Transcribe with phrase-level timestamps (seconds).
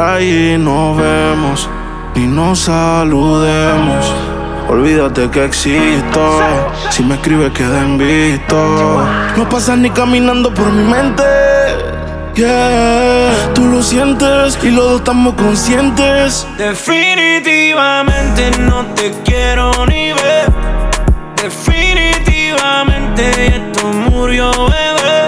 [0.00, 1.68] ahí nos vemos
[2.14, 4.14] y nos saludemos.
[4.68, 6.40] Olvídate que existo.
[6.90, 9.04] Si me escribes, queda en visto.
[9.36, 11.24] No pasas ni caminando por mi mente.
[12.34, 16.46] Yeah, tú lo sientes y los dos estamos conscientes.
[16.56, 20.46] Definitivamente no te quiero ni ver.
[21.36, 25.24] Definitivamente esto murió, bebé.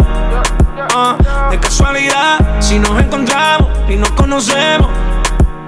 [0.94, 1.16] Ah,
[1.50, 3.51] de casualidad, si nos encontramos y
[4.14, 4.90] conocemos.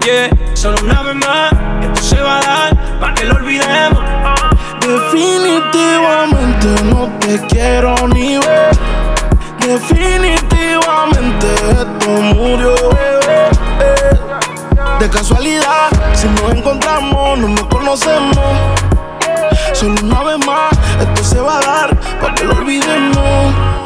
[0.04, 1.52] Yeah, solo una vez más,
[1.82, 4.02] esto se va a dar para que lo olvidemos.
[4.80, 8.76] Definitivamente no te quiero ni ver.
[9.60, 13.48] Definitivamente esto murió, bebé.
[14.98, 18.38] De casualidad, si nos encontramos, no nos conocemos.
[19.72, 23.83] Solo una vez más, esto se va a dar para que lo olvidemos.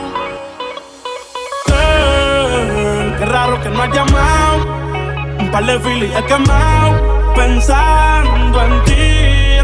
[3.29, 4.57] Raro que no has llamado.
[5.41, 7.35] Un par de filis he quemado.
[7.35, 9.38] Pensando en ti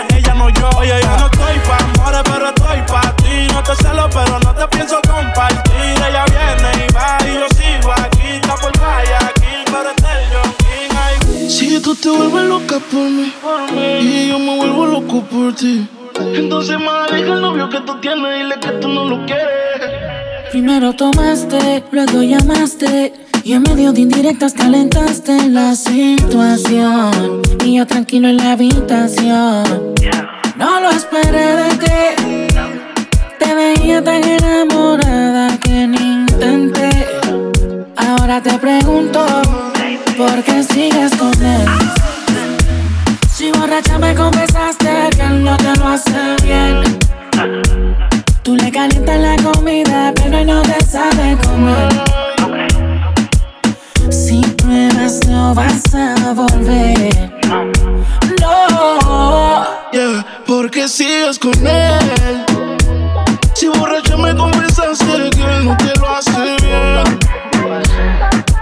[0.00, 0.68] bellaquearme, ella no yo.
[0.78, 3.52] Oye, yo no estoy pa' amores, pero estoy pa' ti.
[3.52, 5.94] No te celo, pero no te pienso compartir.
[6.08, 8.28] Ella viene y va y yo sigo aquí.
[8.34, 13.32] Está por vaya aquí, pero este yo Si tú te vuelves loca por mí,
[14.00, 15.88] y yo me vuelvo loco por ti.
[16.18, 19.50] Entonces, más deja el novio que tú tienes, dile que tú no lo quieres.
[20.50, 23.12] Primero tomaste, luego llamaste.
[23.42, 27.40] Y en medio de indirectas calentaste la situación.
[27.64, 29.89] Y yo tranquilo en la habitación.
[30.60, 32.54] No lo esperé de ti.
[33.38, 36.90] Te veía tan enamorada que ni intenté.
[37.96, 39.24] Ahora te pregunto,
[40.18, 41.66] ¿por qué sigues con él?
[43.34, 46.82] Si borracha me confesaste que él no te lo hace bien.
[48.42, 51.88] Tú le calientas la comida, pero él no te sabe comer.
[54.10, 57.39] Si pruebas, no vas a volver.
[60.90, 62.44] Sigues con él.
[63.54, 67.18] Si borracho me confesaste que él no te lo hace bien.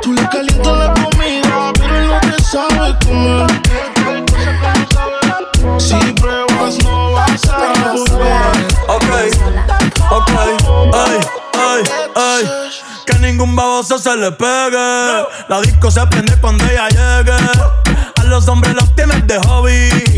[0.02, 3.46] Tú le calientas la comida, pero él no te sabe comer.
[5.78, 8.66] Si pruebas no vas a volver.
[8.88, 9.04] Ok,
[10.10, 10.30] ok,
[10.92, 11.18] ay,
[11.54, 11.82] ay,
[12.14, 12.44] ay.
[13.06, 15.24] Que ningún baboso se le pegue.
[15.48, 17.38] La disco se prende cuando ella llegue.
[18.16, 20.17] A los hombres los tienes de hobby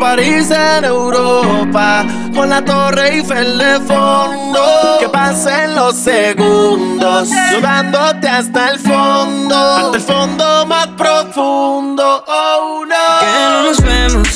[0.00, 2.06] París en Europa.
[2.34, 4.96] Con la torre Eiffel de fondo.
[4.98, 7.28] Que pasen los segundos.
[7.50, 9.54] Llevándote hasta el fondo.
[9.54, 12.24] Hasta el fondo más profundo.
[12.26, 13.20] Oh no.
[13.20, 14.28] Que no nos vemos.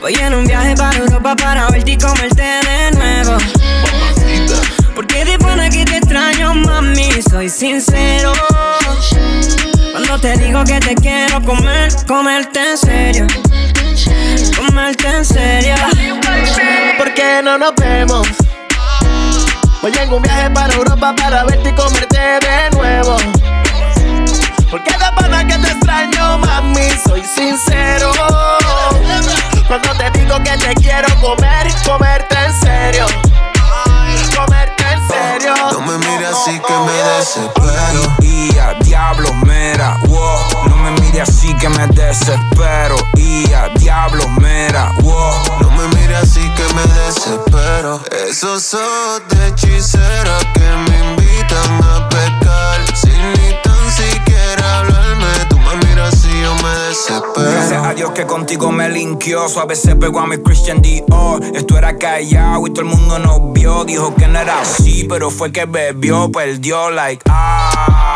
[0.00, 3.38] Voy en un viaje para Europa para verte y comerte de nuevo.
[4.94, 8.32] Porque de pana que te extraño, mami, soy sincero.
[9.92, 13.26] Cuando te digo que te quiero comer, comerte en serio.
[14.70, 15.74] Comerte en serio.
[16.96, 18.24] ¿por qué no nos vemos?
[19.82, 23.16] Voy en un viaje para Europa para verte y comerte de nuevo.
[24.70, 28.12] Porque de pana que te extraño, mami, soy sincero.
[29.66, 33.06] Cuando te digo que te quiero comer, comerte en serio.
[34.36, 35.54] Comerte en serio.
[35.72, 38.16] No me mires así que me desespero.
[38.22, 40.49] Y a diablo, mera, wow.
[41.12, 42.94] Mires así que me desespero.
[43.16, 45.60] Y a diablo, mera, wow.
[45.60, 48.00] No me mires así que me desespero.
[48.28, 52.96] Esos ojos de hechicera que me invitan a pecar.
[52.96, 57.50] Sin ni tan siquiera hablarme, tú me miras y yo me desespero.
[57.50, 59.48] Gracias a Dios que contigo me linkió.
[59.48, 61.42] Suave se pegó a mi Christian Dior.
[61.54, 63.84] Esto era callado y todo el mundo nos vio.
[63.84, 68.09] Dijo que no era así, pero fue que bebió, perdió, like, ah.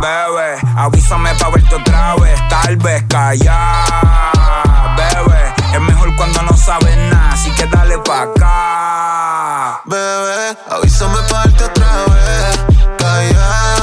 [0.00, 4.32] Bebé, avísame pa' verte otra vez, tal vez callar.
[4.96, 9.82] Bebé, es mejor cuando no sabes nada, así que dale pa' acá.
[9.84, 12.60] Bebé, avísame pa' darte otra vez.
[12.96, 13.79] Calla,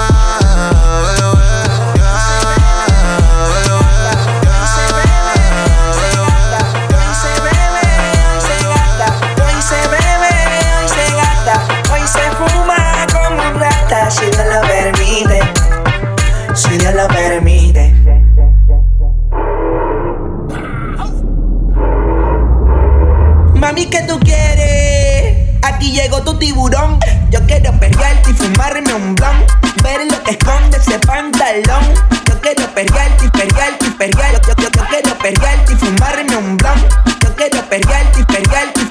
[25.63, 26.99] Aquí llegó tu tiburón.
[27.29, 29.45] Yo quiero perrearte y fumarme un blon.
[29.83, 31.93] Ver lo que esconde ese pantalón.
[32.25, 34.41] Yo quiero perrearte y perrearte y perrear.
[34.41, 34.55] Yo,
[34.89, 36.87] quiero perrearte y fumarme un blon.
[37.21, 38.87] Yo quiero perrearte y perrearte y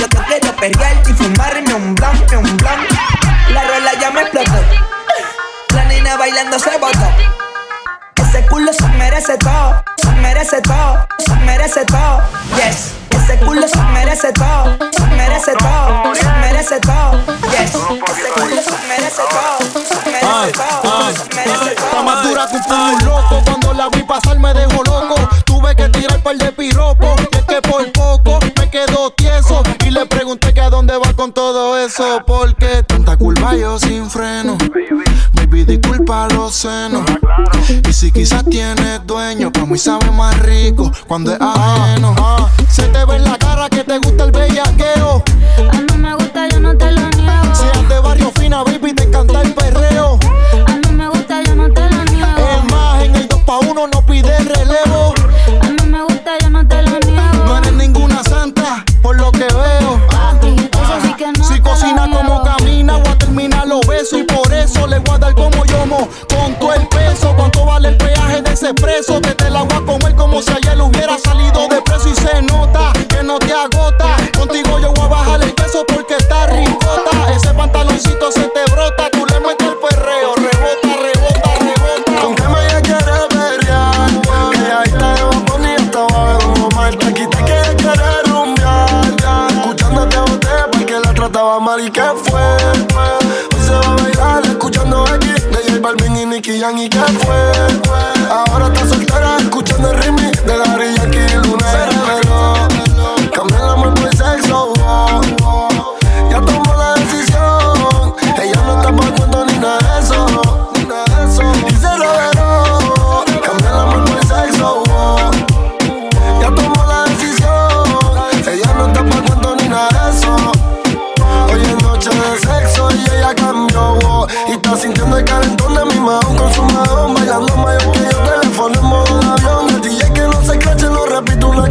[0.00, 2.80] yo quiero perrearte y fumarme un blon, un blon.
[3.54, 4.52] La rola ya me explotó.
[5.74, 7.08] La nena bailando se botó.
[8.16, 12.22] Ese culo se merece todo, se merece todo, se merece todo.
[12.56, 12.99] Yes.
[13.22, 17.20] Ese culo se merece todo, se merece todo, se merece todo.
[17.50, 17.70] Yes.
[17.70, 21.86] Ese culo se merece todo, se merece todo, se merece todo.
[21.86, 23.42] Está más dura que un puño loco.
[23.44, 25.14] Cuando la vi pasar me dejó loco.
[25.44, 27.20] Tuve que tirar par de piropos.
[27.32, 29.62] Y es que por poco me quedo tieso.
[29.84, 32.22] Y le pregunté que a dónde va con todo eso.
[32.26, 34.56] Porque tanta culpa yo sin freno.
[35.50, 37.02] Baby, disculpa los senos.
[37.88, 42.14] Y si quizás tienes dueño, pa' mí sabe más rico cuando es ajeno.
[42.18, 45.24] Ah, se te ve en la cara que te gusta el bellaqueo.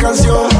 [0.09, 0.58] Canción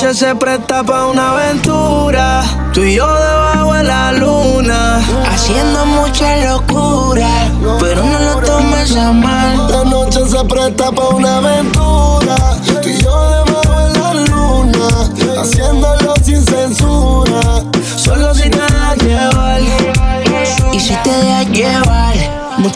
[0.00, 2.42] La noche se presta para una aventura.
[2.72, 4.98] Tú y yo debajo de la luna.
[5.30, 7.28] Haciendo mucha locura.
[7.78, 9.70] Pero no lo tomes a mal.
[9.70, 12.34] La noche se presta para una aventura.
[12.80, 14.88] Tú y yo debajo de la luna.
[15.38, 15.99] Haciendo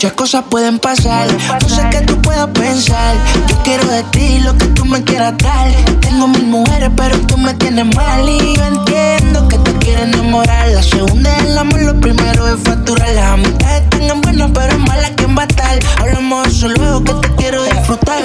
[0.04, 1.26] muchas cosas pueden pasar.
[1.62, 3.16] No sé qué tú puedas pensar.
[3.49, 5.70] Yo quiero de ti lo que tú me quieras dar.
[6.00, 8.28] Tengo mil mujeres, pero tú me tienes mal.
[8.28, 10.68] Y yo entiendo que te quieres enamorar.
[10.68, 13.08] La segunda es el amor, lo primero es facturar.
[13.14, 15.78] Las amistades tengan buenas, pero es mala quien va a estar.
[16.00, 18.23] Hablamos de eso luego que te quiero disfrutar.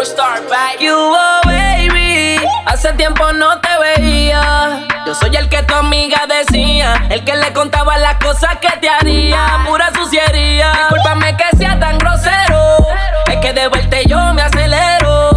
[0.00, 2.36] Oh, baby,
[2.66, 4.86] hace tiempo no te veía.
[5.04, 8.88] Yo soy el que tu amiga decía, el que le contaba las cosas que te
[8.88, 10.70] haría, pura suciería.
[10.70, 12.76] Discúlpame que sea tan grosero,
[13.26, 15.30] es que de verte yo me acelero.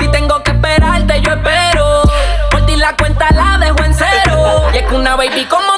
[0.00, 2.02] Si tengo que esperarte, yo espero.
[2.50, 4.68] Por ti la cuenta la dejo en cero.
[4.74, 5.77] Y es que una baby como